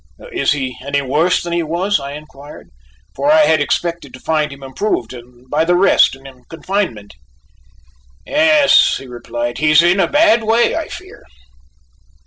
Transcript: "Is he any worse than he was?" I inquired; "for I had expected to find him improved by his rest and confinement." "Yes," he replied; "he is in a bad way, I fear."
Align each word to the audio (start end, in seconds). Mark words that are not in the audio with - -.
"Is 0.31 0.53
he 0.53 0.75
any 0.83 1.03
worse 1.03 1.43
than 1.43 1.53
he 1.53 1.61
was?" 1.61 1.99
I 1.99 2.13
inquired; 2.13 2.69
"for 3.13 3.31
I 3.31 3.41
had 3.41 3.61
expected 3.61 4.15
to 4.15 4.19
find 4.19 4.51
him 4.51 4.63
improved 4.63 5.13
by 5.47 5.63
his 5.63 5.75
rest 5.75 6.15
and 6.15 6.49
confinement." 6.49 7.13
"Yes," 8.25 8.97
he 8.97 9.05
replied; 9.05 9.59
"he 9.59 9.69
is 9.69 9.83
in 9.83 9.99
a 9.99 10.07
bad 10.07 10.43
way, 10.43 10.75
I 10.75 10.87
fear." 10.87 11.23